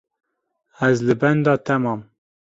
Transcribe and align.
Ez 0.87 0.97
li 1.07 1.15
benda 1.21 1.53
te 1.65 1.75
mam. 1.83 2.01